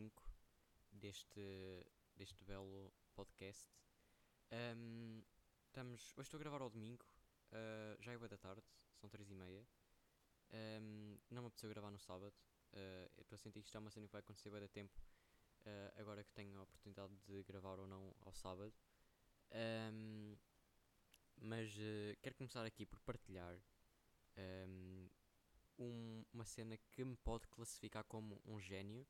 [0.00, 0.22] 5
[0.92, 1.40] deste,
[2.16, 3.68] deste belo podcast.
[4.50, 5.22] Um,
[5.66, 7.04] estamos, hoje estou a gravar ao domingo,
[7.52, 8.62] uh, já é boa da tarde,
[8.94, 9.66] são 3 e meia.
[10.80, 12.34] Um, não me apeteceu gravar no sábado.
[12.72, 14.98] Uh, estou a sentir que isto é uma cena que vai acontecer bem da tempo,
[15.66, 18.72] uh, agora que tenho a oportunidade de gravar ou não ao sábado.
[19.52, 20.34] Um,
[21.42, 21.74] mas
[22.22, 23.54] quero começar aqui por partilhar
[25.78, 29.06] um, uma cena que me pode classificar como um gênio.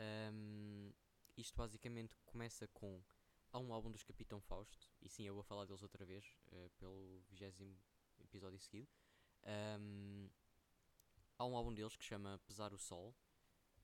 [0.00, 0.92] Um,
[1.36, 3.02] isto basicamente começa com.
[3.52, 6.70] Há um álbum dos Capitão Fausto, e sim, eu vou falar deles outra vez, uh,
[6.78, 7.76] pelo vigésimo
[8.18, 8.88] episódio seguido.
[9.80, 10.28] Um,
[11.38, 13.14] há um álbum deles que chama Pesar o Sol,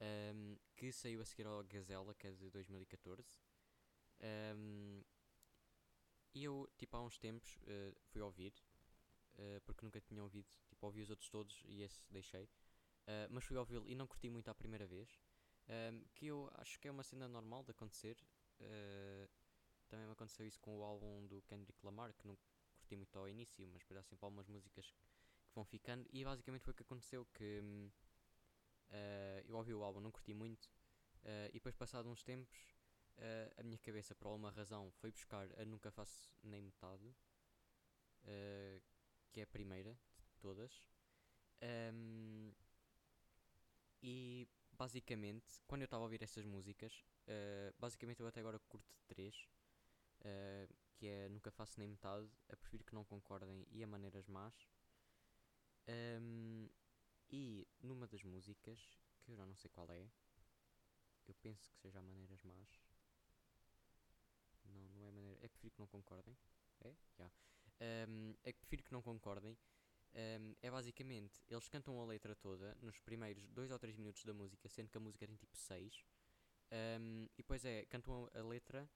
[0.01, 3.38] um, que saiu a seguir ao Gazela, que é de 2014.
[4.56, 5.02] Um,
[6.34, 8.52] e eu, tipo, há uns tempos uh, fui ouvir
[9.34, 10.48] uh, porque nunca tinha ouvido.
[10.68, 12.45] Tipo, ouvi os outros todos e esse deixei.
[12.45, 15.09] Uh, mas fui ouvi-lo e não curti muito à primeira vez.
[15.71, 18.16] Uh, que eu acho que é uma cena normal de acontecer.
[19.88, 22.37] também me aconteceu isso com o álbum do Kendrick Lamar, que não
[22.77, 24.90] curti muito ao início, mas depois há sempre algumas músicas
[25.49, 26.07] que vão ficando.
[26.12, 27.62] E basicamente foi o que aconteceu: que
[29.46, 30.68] eu ouvi o álbum, não curti muito.
[31.51, 32.59] e depois, passado uns tempos,
[33.57, 37.15] a minha cabeça, por alguma razão, foi buscar a Nunca Faço Nem Metade.
[38.24, 38.80] Uh,
[39.32, 40.73] que é a primeira de todas.
[41.62, 42.52] Um,
[44.02, 44.49] e
[44.80, 49.37] basicamente, quando eu estava a ouvir essas músicas, uh, basicamente eu até agora curto três,
[50.20, 54.26] uh, que é Nunca Faço Nem Metade, A Prefiro Que Não Concordem e A Maneiras
[54.26, 54.54] Más.
[55.87, 56.66] Um,
[57.30, 58.80] e numa das músicas,
[59.22, 60.10] que eu já não sei qual é,
[61.28, 62.80] eu penso que seja A Maneiras Más.
[64.65, 65.38] Não, não é maneira.
[65.42, 66.34] É prefiro que não concordem.
[66.81, 66.94] É?
[67.19, 67.31] Já.
[68.09, 69.59] Um, é que prefiro que não concordem.
[70.12, 74.34] Um, é basicamente, eles cantam a letra toda nos primeiros 2 ou 3 minutos da
[74.34, 76.04] música, sendo que a música tem tipo 6.
[76.72, 78.88] Um, e depois é, cantam a, letra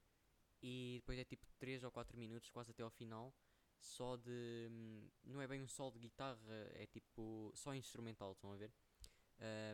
[0.63, 3.35] e depois é tipo 3 ou 4 minutos, quase até ao final,
[3.79, 4.69] só de.
[4.71, 8.73] Hum, não é bem um solo de guitarra, é tipo só instrumental, estão a ver?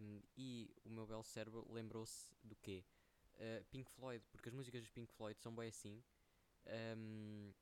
[0.02, 2.84] Um, e o meu belo cérebro lembrou-se do quê?
[3.36, 6.02] Uh, Pink Floyd, porque as músicas dos Pink Floyd são bem assim.
[6.96, 7.52] Um,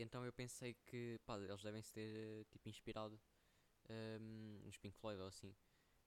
[0.00, 3.20] então eu pensei que pá, eles devem se ter tipo, inspirado
[3.90, 5.54] um, nos Pink Floyd ou assim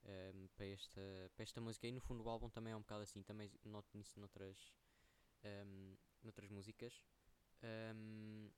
[0.04, 1.00] um, para, esta,
[1.34, 1.86] para esta música.
[1.86, 4.74] E no fundo o álbum também é um bocado assim, também noto nisso noutras,
[5.44, 7.04] um, noutras músicas.
[7.62, 8.50] Um,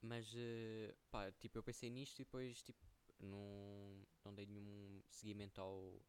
[0.00, 2.84] mas uh, pá, tipo, eu pensei nisto e depois tipo,
[3.18, 6.00] não, não dei nenhum seguimento ao,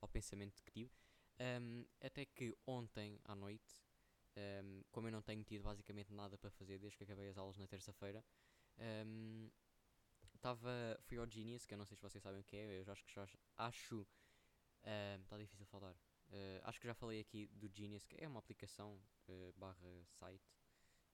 [0.00, 0.92] ao pensamento que tive.
[1.40, 3.87] Um, até que ontem à noite
[4.38, 7.58] um, como eu não tenho tido basicamente nada para fazer desde que acabei as aulas
[7.58, 8.24] na terça-feira,
[8.78, 9.50] um,
[11.02, 13.04] fui ao Genius, que eu não sei se vocês sabem o que é, eu acho
[13.04, 13.26] que já
[13.56, 14.06] acho.
[15.22, 15.94] Está um, difícil falar.
[16.30, 20.44] Uh, acho que já falei aqui do Genius, que é uma aplicação uh, barra site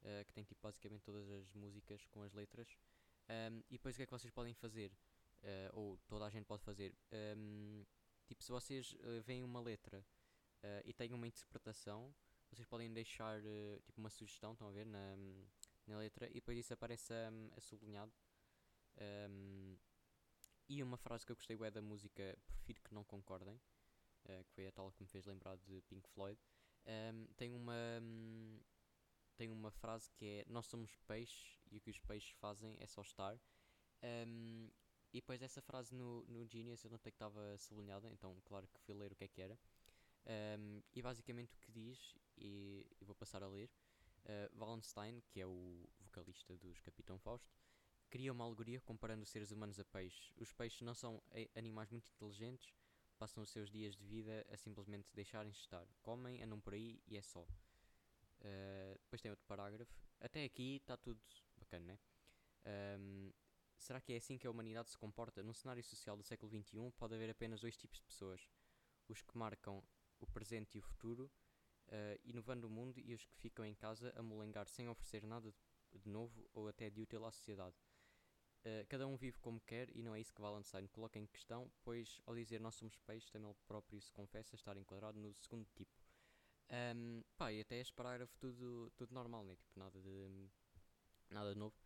[0.03, 2.77] uh, que tem tipo basicamente todas as músicas com as letras.
[3.29, 4.93] Um, e depois o que é que vocês podem fazer?
[5.75, 6.97] ou toda a gente pode fazer?
[8.25, 8.97] tipo, se vocês
[9.27, 10.03] veem uma letra
[10.87, 12.15] e têm uma interpretação,
[12.55, 15.17] vocês podem deixar uh, tipo uma sugestão, estão a ver, na,
[15.87, 18.13] na letra, e depois isso aparece um, a sublinhado.
[19.31, 19.77] Um,
[20.69, 24.53] e uma frase que eu gostei é da música Prefiro que não concordem, uh, que
[24.53, 26.39] foi a tal que me fez lembrar de Pink Floyd.
[26.87, 28.61] Um, tem uma um,
[29.37, 32.87] tem uma frase que é Nós somos peixes e o que os peixes fazem é
[32.87, 33.39] só estar.
[34.27, 34.71] Um,
[35.13, 38.81] e depois essa frase no, no Genius eu notei que estava sublinhada, então claro que
[38.81, 39.59] fui ler o que é que era.
[40.27, 43.71] Um, e basicamente o que diz, e, e vou passar a ler,
[44.25, 47.53] uh, Wallenstein, que é o vocalista dos Capitão Fausto,
[48.11, 50.33] cria uma alegoria comparando os seres humanos a peixes.
[50.37, 51.23] Os peixes não são
[51.55, 52.73] animais muito inteligentes,
[53.19, 55.87] passam os seus dias de vida a simplesmente deixarem-se estar.
[56.03, 57.43] Comem, andam por aí e é só.
[57.43, 59.93] Uh, depois tem outro parágrafo.
[60.21, 61.21] Até aqui está tudo
[61.57, 61.99] bacana, né?
[62.99, 63.33] Um,
[63.77, 65.43] será que é assim que a humanidade se comporta?
[65.43, 68.49] Num cenário social do século XXI pode haver apenas dois tipos de pessoas:
[69.09, 69.83] os que marcam
[70.25, 71.31] o presente e o futuro,
[71.89, 75.55] uh, inovando o mundo e os que ficam em casa a molengar sem oferecer nada
[75.93, 77.77] de novo ou até de útil à sociedade.
[78.65, 81.71] Uh, cada um vive como quer e não é isso que Wallenstein coloca em questão,
[81.83, 85.67] pois ao dizer nós somos peixes, também ele próprio se confessa estar enquadrado no segundo
[85.75, 85.93] tipo.
[86.71, 89.55] Um, pá, e até este parágrafo tudo, tudo normal, né?
[89.55, 90.51] tipo, nada de,
[91.29, 91.77] nada de novo.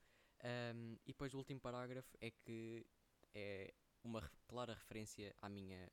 [0.44, 2.87] Um, e depois o último parágrafo é que
[3.35, 3.75] é
[4.05, 5.90] uma clara referência à minha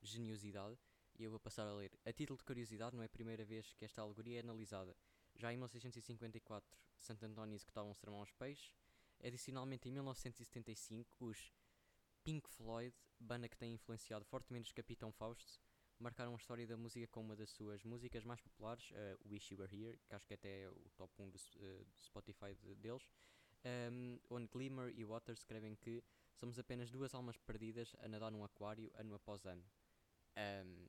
[0.00, 0.78] geniosidade
[1.18, 1.92] e eu vou passar a ler.
[2.04, 4.96] A título de curiosidade, não é a primeira vez que esta alegoria é analisada.
[5.34, 8.74] Já em 1654, Santo António executava um sermão aos peixes.
[9.22, 11.52] Adicionalmente, em 1975, os
[12.24, 15.60] Pink Floyd, banda que tem influenciado fortemente os Capitão Fausto,
[15.98, 19.60] marcaram a história da música com uma das suas músicas mais populares, uh, Wish You
[19.60, 22.74] Were Here, que acho que até é o top 1 do, uh, do Spotify de,
[22.74, 23.08] deles,
[23.64, 26.02] um, onde Glimmer e Waters escrevem que
[26.34, 29.64] somos apenas duas almas perdidas a nadar num aquário ano após ano.
[30.36, 30.88] Um,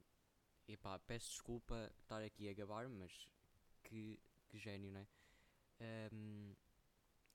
[0.67, 3.29] e pá, peço desculpa estar aqui a gabar, mas
[3.83, 5.07] que, que gênio, não é?
[6.13, 6.55] Um,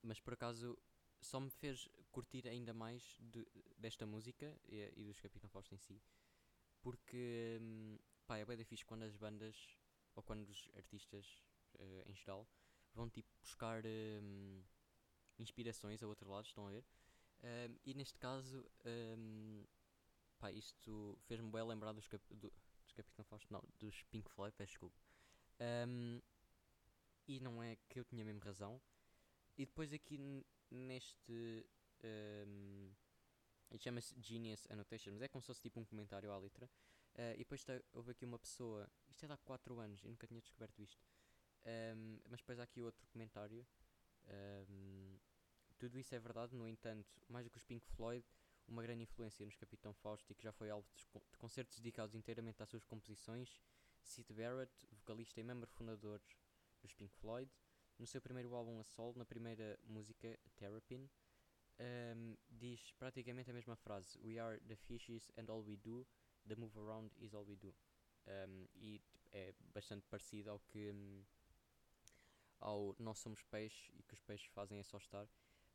[0.01, 0.77] mas por acaso
[1.21, 3.45] só me fez curtir ainda mais de,
[3.77, 6.01] desta música e, e dos Capitão Fausto em si,
[6.81, 9.55] porque hum, pá, é bem fixe quando as bandas
[10.15, 11.25] ou quando os artistas
[11.75, 12.47] uh, em geral
[12.93, 14.63] vão tipo buscar um,
[15.37, 16.85] inspirações a outro lado, estão a ver?
[17.41, 19.63] Um, e neste caso, um,
[20.39, 22.51] pá, isto fez-me bem lembrar dos, do,
[23.03, 24.99] Capitão Fausto, não, dos Pink Floyd, peço desculpa.
[25.87, 26.21] Um,
[27.27, 28.81] e não é que eu tinha mesmo razão.
[29.57, 30.17] E depois aqui
[30.71, 31.65] neste.
[32.03, 32.91] Um,
[33.77, 36.69] chama-se Genius Annotation, mas é como se fosse tipo um comentário à letra.
[37.15, 38.89] Uh, e depois tá, houve aqui uma pessoa.
[39.09, 41.05] Isto é de há 4 anos, eu nunca tinha descoberto isto.
[41.65, 43.65] Um, mas depois há aqui outro comentário.
[44.69, 45.17] Um,
[45.77, 48.25] tudo isso é verdade, no entanto, mais do que os Pink Floyd,
[48.69, 51.05] uma grande influência nos Capitão Fausto e que já foi alvo de,
[51.37, 53.61] concertos dedicados inteiramente às suas composições.
[54.01, 56.21] Sid Barrett, vocalista e membro fundador
[56.81, 57.51] dos Pink Floyd,
[57.97, 61.09] no seu primeiro álbum a solo, na primeira música, Terrapin,
[61.79, 66.05] um, diz praticamente a mesma frase: We are the fishes and all we do,
[66.47, 67.75] the move around is all we do.
[68.27, 69.01] Um, e
[69.31, 71.23] é bastante parecido ao que um,
[72.59, 75.27] ao Nós Somos Peixes e que os peixes fazem é só estar.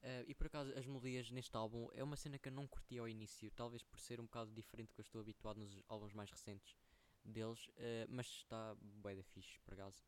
[0.05, 2.99] Uh, e por acaso as melodias neste álbum é uma cena que eu não curti
[2.99, 6.13] ao início, talvez por ser um bocado diferente do que eu estou habituado nos álbuns
[6.13, 6.77] mais recentes
[7.25, 10.05] deles, uh, mas está bué da fixe por acaso.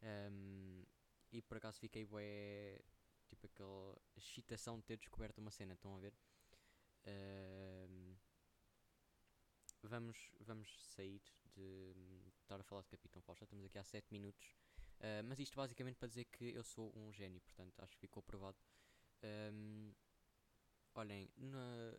[0.00, 0.84] Um,
[1.32, 2.80] e por acaso fiquei bué.
[3.28, 6.14] Tipo aquela excitação de ter descoberto uma cena, estão a ver?
[7.06, 8.14] Um,
[9.82, 11.20] vamos, vamos sair
[11.54, 14.54] de, de estar a falar de Capitão Fausto, estamos aqui há 7 minutos.
[15.00, 18.22] Uh, mas isto basicamente para dizer que eu sou um gênio, portanto acho que ficou
[18.22, 18.58] provado.
[19.22, 19.92] Um,
[20.94, 21.94] olhem, na,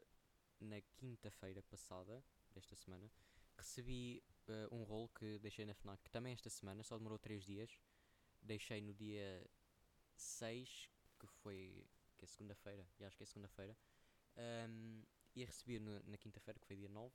[0.60, 3.12] na quinta-feira passada, desta semana,
[3.58, 7.80] recebi uh, um rolo que deixei na FNAC também esta semana, só demorou 3 dias
[8.44, 9.46] deixei no dia
[10.16, 10.90] 6,
[11.20, 11.86] que foi
[12.18, 13.76] que é segunda-feira, e acho que é segunda-feira,
[14.70, 15.04] um,
[15.36, 17.14] e recebi no, na quinta-feira, que foi dia 9.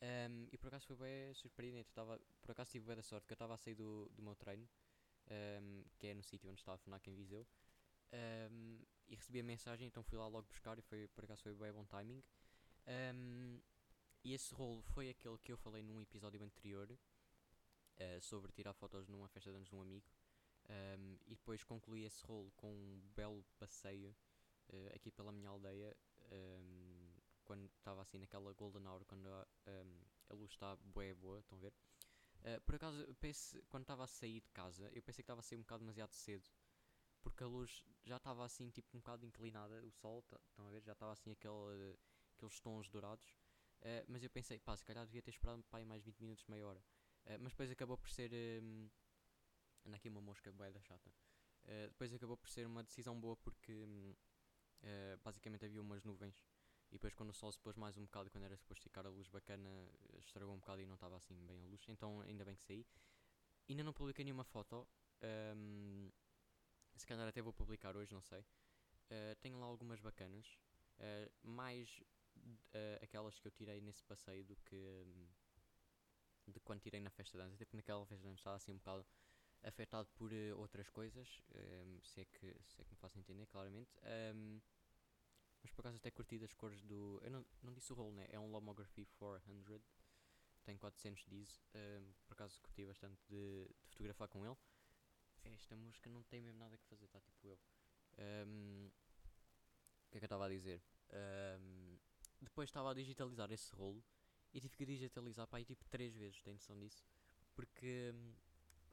[0.00, 1.92] Um, e por acaso foi bem surpreendente.
[1.92, 4.34] Tava, por acaso tive bem da sorte que eu estava a sair do, do meu
[4.34, 4.68] treino,
[5.60, 7.46] um, que é no sítio onde estava a FNAC em Viseu,
[8.12, 8.78] um,
[9.08, 11.72] e recebi a mensagem, então fui lá logo buscar e foi, por acaso foi bem
[11.72, 12.22] bom timing.
[14.24, 19.08] e esse rolo foi aquele que eu falei num episódio anterior uh, sobre tirar fotos
[19.08, 20.06] numa festa de anos de um amigo.
[20.68, 24.14] Um, e depois concluí esse rolo com um belo passeio
[24.70, 25.96] uh, aqui pela minha aldeia,
[26.30, 27.10] um,
[27.44, 30.00] quando estava assim naquela golden hour, quando a, um,
[30.30, 31.74] a luz está boa boa, estão a ver?
[32.44, 35.42] Uh, por acaso, pense, quando estava a sair de casa, eu pensei que estava a
[35.42, 36.48] sair um bocado demasiado cedo,
[37.22, 40.82] porque a luz já estava assim, tipo, um bocado inclinada, o sol, estão a ver?
[40.82, 41.96] Já estava assim aquele,
[42.36, 43.26] aqueles tons dourados,
[43.80, 46.66] uh, mas eu pensei, pá, se calhar devia ter esperado pá, mais 20 minutos, meia
[46.66, 46.82] hora.
[47.40, 48.30] mas depois acabou por ser
[49.84, 51.10] Anda aqui uma mosca bué da chata.
[51.64, 56.44] Uh, depois acabou por ser uma decisão boa porque uh, basicamente havia umas nuvens
[56.90, 59.08] e depois quando o sol se pôs mais um bocado quando era suposto ficar a
[59.08, 59.70] luz bacana
[60.18, 62.84] estragou um bocado e não estava assim bem a luz então ainda bem que saí
[63.68, 64.86] ainda não publiquei nenhuma foto
[65.56, 66.10] um,
[66.96, 70.46] se calhar até vou publicar hoje não sei uh, tenho lá algumas bacanas
[70.98, 72.02] uh, mais
[72.36, 75.28] uh, aquelas que eu tirei nesse passeio do que um,
[76.52, 78.78] de quando tirei na festa de anos tipo naquela festa de anos estava assim um
[78.78, 79.06] bocado
[79.64, 83.90] afetado por outras coisas, um, se, é que, se é que me faço entender claramente.
[84.34, 84.60] Um,
[85.62, 87.20] mas por acaso até curti as cores do.
[87.22, 88.26] Eu não, não disse o rolo, né?
[88.30, 89.80] É um Lomography 400.
[90.64, 91.62] Tem 400 diz.
[91.74, 94.56] Um, ehm, por acaso curti bastante de, de, fotografar com ele.
[95.44, 97.58] Esta música não tem mesmo nada que fazer, está tipo eu.
[100.06, 100.82] O que é que eu estava a dizer?
[102.40, 104.02] depois estava a digitalizar esse rolo
[104.52, 107.06] e tive que digitalizar para aí tipo 3 vezes, tem noção disso?
[107.54, 108.12] Porque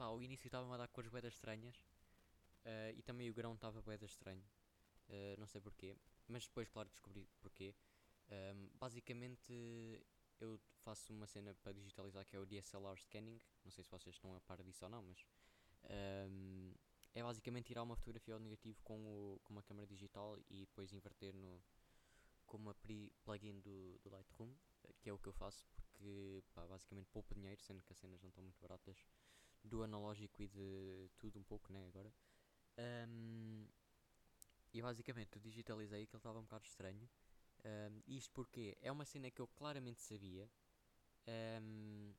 [0.00, 1.76] Pá, início estava-me a dar cores boedas estranhas
[2.64, 4.42] uh, e também o grão estava boedas estranho.
[5.10, 5.94] Uh, não sei porquê,
[6.26, 7.74] mas depois, claro, descobri porquê.
[8.30, 9.52] Um, basicamente,
[10.40, 13.38] eu faço uma cena para digitalizar que é o DSLR scanning.
[13.62, 15.26] Não sei se vocês estão a par disso ou não, mas
[15.84, 16.74] um,
[17.14, 20.92] é basicamente tirar uma fotografia ao negativo com, o, com uma câmera digital e depois
[20.92, 21.62] inverter no,
[22.46, 22.74] com uma
[23.24, 24.52] plugin do, do Lightroom,
[25.00, 28.20] que é o que eu faço, porque pá, basicamente poupa dinheiro, sendo que as cenas
[28.20, 29.04] não estão muito baratas
[29.62, 31.86] do analógico e de tudo um pouco, né?
[31.86, 32.12] Agora.
[32.78, 33.66] Um,
[34.72, 37.08] e basicamente eu digitalizei que ele estava um bocado estranho.
[37.64, 40.50] Um, isto porque é uma cena que eu claramente sabia.
[41.28, 42.14] Um,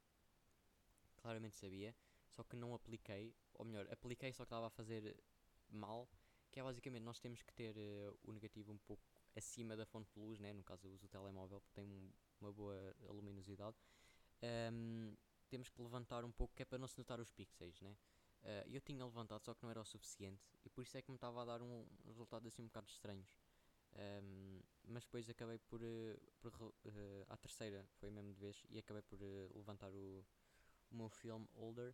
[1.17, 1.95] claramente sabia,
[2.29, 5.15] só que não apliquei, ou melhor, apliquei só que estava a fazer
[5.69, 6.09] mal,
[6.49, 9.03] que é basicamente nós temos que ter uh, o negativo um pouco
[9.35, 10.51] acima da fonte de luz, né?
[10.51, 13.77] no caso eu uso o telemóvel porque tem um, uma boa luminosidade,
[14.73, 15.15] um,
[15.47, 17.95] temos que levantar um pouco que é para não se notar os pixels, né?
[18.41, 21.11] Uh, eu tinha levantado, só que não era o suficiente, e por isso é que
[21.11, 23.37] me estava a dar um, um resultado assim um bocado estranhos.
[23.93, 26.71] Um, mas depois acabei por, uh, por uh,
[27.27, 29.19] à terceira foi mesmo de vez e acabei por
[29.53, 30.25] levantar o,
[30.89, 31.93] o meu filme Older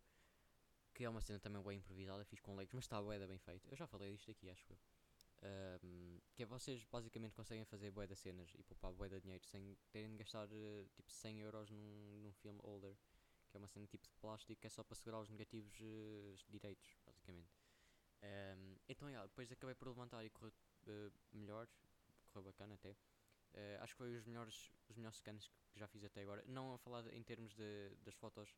[0.98, 3.68] que é uma cena também bem improvisada, fiz com leigos, mas está bué bem feito.
[3.70, 4.78] Eu já falei disto aqui, acho eu.
[5.84, 9.78] Um, que é vocês basicamente conseguem fazer bué das cenas e poupar de dinheiro sem
[9.92, 10.48] terem de gastar
[10.96, 12.96] tipo 100 euros num, num filme Older,
[13.48, 15.72] que é uma cena tipo de plástico que é só para segurar os negativos
[16.48, 17.54] direitos, basicamente.
[18.20, 20.52] Um, então, yeah, depois acabei por levantar e correr
[21.32, 21.68] melhor
[22.26, 22.90] correu bacana até.
[22.90, 26.42] Uh, acho que foi os melhores, os melhores scans que já fiz até agora.
[26.48, 28.52] Não a falar em termos de, das fotos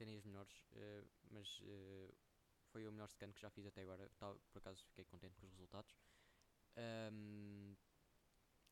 [0.00, 2.14] serem as melhores, uh, mas uh,
[2.72, 4.08] foi o melhor scan que já fiz até agora.
[4.18, 5.94] Tá, por acaso fiquei contente com os resultados.
[7.12, 7.76] Um,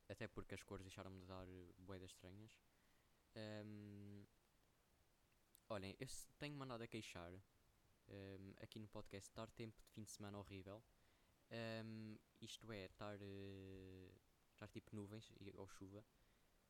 [0.09, 2.59] até porque as cores deixaram-me de dar boedas estranhas.
[3.37, 4.25] Um,
[5.69, 6.09] olhem, eu
[6.39, 10.83] tenho mandado a queixar um, aqui no podcast estar tempo de fim de semana horrível.
[12.41, 13.19] isto é, estar
[14.55, 16.03] estar tipo nuvens ou chuva.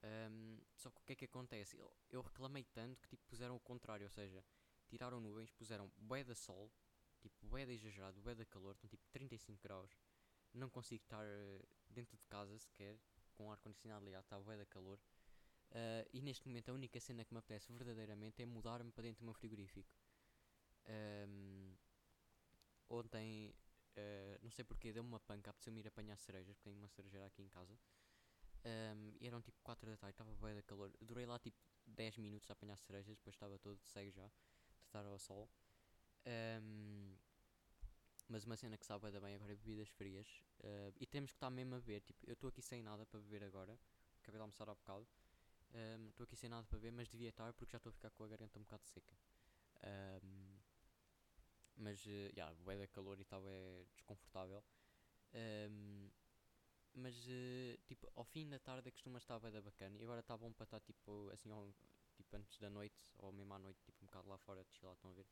[0.03, 1.77] Um, só que o que é que acontece?
[1.77, 4.45] Eu, eu, reclamei tanto que tipo puseram o contrário, ou seja,
[4.87, 6.71] tiraram nuvens, puseram bué da sol,
[7.21, 9.99] tipo bué da exagerado, bué da calor, estão tipo 35 graus.
[10.55, 12.99] Não consigo estar uh, dentro de casa sequer,
[13.35, 14.99] com o ar-condicionado ligado, está bué da calor.
[15.71, 19.21] Uh, e neste momento a única cena que me apetece verdadeiramente é mudar-me para dentro
[19.21, 19.91] do meu frigorífico.
[20.87, 21.77] Um,
[22.89, 23.55] ontem
[23.99, 27.27] Uh, não sei porque, deu-me uma panca, apeteceu-me ir apanhar cerejas, porque tenho uma cerejeira
[27.27, 27.77] aqui em casa.
[28.65, 30.93] Um, e eram tipo 4 da tarde, estava bem da calor.
[31.01, 35.05] Durei lá tipo 10 minutos a apanhar cerejas, depois estava todo cego já, de estar
[35.05, 35.49] ao sol.
[36.27, 37.17] Um,
[38.29, 40.29] mas uma cena que sabe ainda bem agora é bebidas frias.
[40.61, 42.03] Uh, e temos que estar mesmo a beber.
[42.03, 43.79] Tipo, eu estou aqui sem nada para beber agora.
[44.21, 45.09] Acabei de almoçar há bocado.
[46.09, 48.11] Estou um, aqui sem nada para beber, mas devia estar porque já estou a ficar
[48.11, 49.17] com a garganta um bocado seca.
[50.23, 50.59] Um,
[51.77, 54.63] mas, uh, yeah, bué da calor e tal é desconfortável.
[55.33, 56.11] Um,
[56.99, 59.97] mas, uh, tipo, ao fim da tarde costuma estar bué da bacana.
[59.99, 61.73] E agora está bom para estar, tipo, assim, ao,
[62.17, 64.95] tipo, antes da noite, ou mesmo à noite, tipo, um bocado lá fora de chilar,
[64.95, 65.27] estão a ver?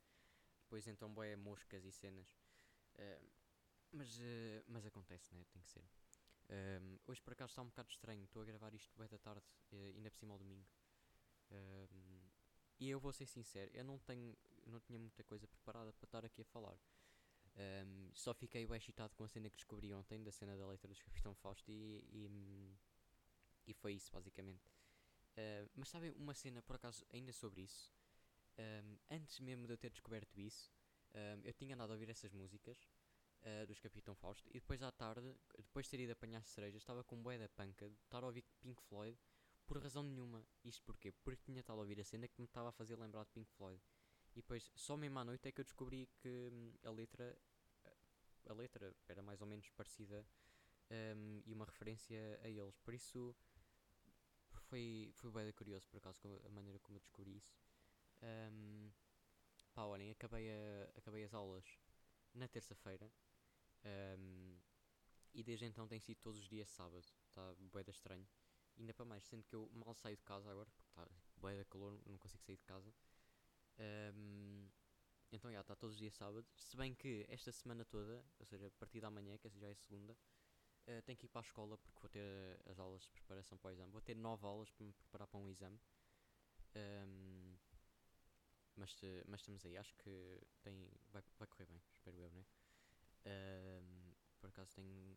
[0.63, 2.29] Depois entram bué moscas e cenas.
[2.95, 3.31] Uh,
[3.93, 5.45] mas, uh, mas acontece, né?
[5.53, 5.85] Tem que ser.
[6.49, 8.25] Um, hoje por acaso está um bocado estranho.
[8.25, 10.67] Estou a gravar isto bué da tarde, ainda por cima ao domingo.
[11.51, 12.31] Um,
[12.79, 16.25] e eu vou ser sincero, eu não tenho não tinha muita coisa preparada para estar
[16.25, 16.77] aqui a falar.
[17.59, 20.93] Um, só fiquei bem excitado com a cena que descobri ontem, da cena da letra
[20.93, 22.77] do Capitão Fausto, e, e,
[23.67, 24.67] e foi isso, basicamente.
[25.33, 27.91] Uh, mas sabem uma cena, por acaso, ainda sobre isso?
[28.59, 30.71] Um, antes mesmo de eu ter descoberto isso,
[31.15, 32.79] um, eu tinha andado a ouvir essas músicas
[33.43, 37.03] uh, dos Capitão Fausto, e depois à tarde, depois de ter ido apanhar cerejas, estava
[37.05, 39.19] com bué da panca de estar a ouvir Pink Floyd
[39.67, 40.47] por razão nenhuma.
[40.63, 41.11] Isto porquê?
[41.11, 43.51] Porque tinha estado a ouvir a cena que me estava a fazer lembrar de Pink
[43.53, 43.83] Floyd.
[44.37, 47.37] E depois, só mesmo à noite é que eu descobri que hum, a letra
[48.49, 50.25] a letra era mais ou menos parecida
[50.91, 52.79] um, e uma referência a eles.
[52.79, 53.35] Por isso
[54.69, 57.59] foi, foi bem curioso por acaso a maneira como eu descobri isso.
[58.23, 58.91] Um,
[59.73, 61.65] pá, olhem, acabei, a, acabei as aulas
[62.35, 63.11] na terça-feira
[64.19, 64.59] um,
[65.33, 67.05] e desde então tem sido todos os dias sábado.
[67.29, 68.29] Está bué da estranho.
[68.79, 71.65] Ainda para mais, sendo que eu mal saio de casa agora, porque está bué da
[71.65, 72.93] calor, não consigo sair de casa.
[73.79, 74.69] Um,
[75.33, 76.47] então já está todos os dias sábado.
[76.57, 79.75] Se bem que esta semana toda, ou seja, a partir da manhã, que já é
[79.75, 83.59] segunda, uh, tenho que ir para a escola porque vou ter as aulas de preparação
[83.59, 83.93] para o exame.
[83.93, 85.79] Vou ter nove aulas para me preparar para um exame.
[86.75, 87.57] Um,
[88.77, 88.95] mas,
[89.27, 92.45] mas estamos aí, acho que tem, vai, vai correr bem, espero eu, né?
[93.25, 95.17] Um, por acaso tenho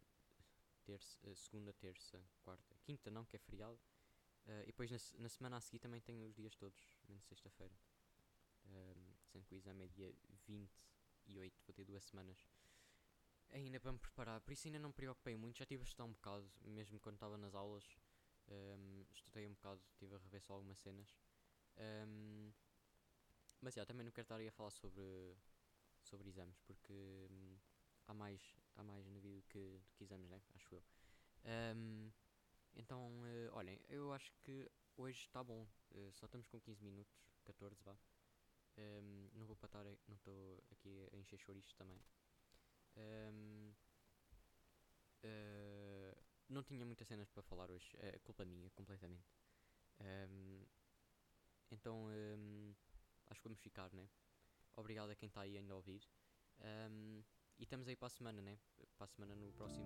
[0.86, 3.80] terça, segunda, terça, quarta, quinta não, que é feriado.
[4.46, 7.75] Uh, e depois na, na semana a seguir também tenho os dias todos, menos sexta-feira.
[8.79, 10.13] Um, sendo que o exame é dia
[10.48, 12.38] 28, vou ter duas semanas
[13.51, 16.05] ainda para me preparar, por isso ainda não me preocupei muito, já estive a estudar
[16.05, 17.83] um bocado, mesmo quando estava nas aulas,
[18.48, 21.17] um, estudei um bocado, estive a rever só algumas cenas.
[21.77, 22.51] Um,
[23.62, 25.36] mas já, também não quero estar aí a falar sobre,
[26.01, 27.57] sobre exames, porque um,
[28.07, 28.41] há, mais,
[28.75, 30.41] há mais na vida do que, do que exames, né?
[30.55, 30.83] Acho eu.
[32.75, 37.13] Então, uh, olhem, eu acho que hoje está bom, uh, só estamos com 15 minutos,
[37.43, 37.98] 14 vá.
[38.79, 42.01] Um, não vou para estar, não estou aqui a encher chouriços também.
[42.95, 43.74] Um,
[45.24, 46.17] uh, ah,
[46.48, 49.36] não tinha muitas cenas para falar hoje, é culpa minha, completamente.
[50.00, 50.65] Um,
[51.71, 52.07] então,
[53.27, 54.09] acho que vamos ficar, né?
[54.75, 56.01] Obrigado a quem está aí ainda a ouvir.
[57.59, 58.57] E estamos aí para a semana, né?
[58.98, 59.86] Para a semana no próximo